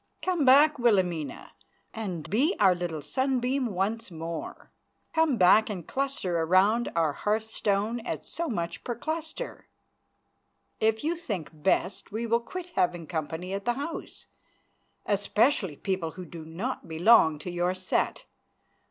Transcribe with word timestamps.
Come 0.23 0.45
back, 0.45 0.79
Wilhelmina, 0.79 1.51
and 1.93 2.27
be 2.27 2.55
our 2.59 2.73
little 2.73 3.03
sunbeam 3.03 3.67
once 3.67 4.09
more. 4.09 4.71
Come 5.13 5.37
back 5.37 5.69
and 5.69 5.85
cluster 5.87 6.39
around 6.41 6.91
our 6.95 7.13
hearthstone 7.13 7.99
at 7.99 8.25
so 8.25 8.49
much 8.49 8.83
per 8.83 8.95
cluster. 8.95 9.67
If 10.79 11.03
you 11.03 11.15
think 11.15 11.51
best 11.53 12.11
we 12.11 12.25
will 12.25 12.39
quit 12.39 12.69
having 12.69 13.05
company 13.05 13.53
at 13.53 13.65
the 13.65 13.73
house, 13.73 14.25
especially 15.05 15.75
people 15.75 16.09
who 16.13 16.25
do 16.25 16.45
not 16.45 16.87
belong 16.87 17.37
to 17.37 17.51
your 17.51 17.75
set. 17.75 18.25